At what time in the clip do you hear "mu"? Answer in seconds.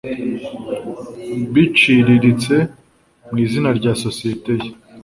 3.29-3.37